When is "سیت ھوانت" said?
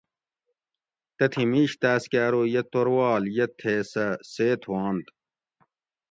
4.31-5.07